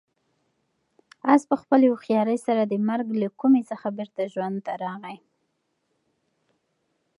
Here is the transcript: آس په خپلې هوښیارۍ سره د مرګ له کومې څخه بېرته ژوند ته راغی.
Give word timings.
آس 1.33 1.41
په 1.49 1.55
خپلې 1.61 1.85
هوښیارۍ 1.91 2.37
سره 2.47 2.61
د 2.65 2.73
مرګ 2.89 3.07
له 3.21 3.27
کومې 3.39 3.61
څخه 3.71 3.87
بېرته 3.97 4.21
ژوند 4.33 4.57
ته 4.65 4.73
راغی. 4.83 5.17